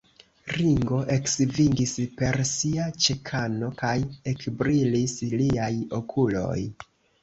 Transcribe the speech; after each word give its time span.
Ringo 0.53 1.01
eksvingis 1.15 1.93
per 2.23 2.41
sia 2.53 2.89
ĉekano, 3.05 3.73
kaj 3.85 3.95
ekbrilis 4.35 5.19
liaj 5.39 5.73
okuloj. 6.05 6.61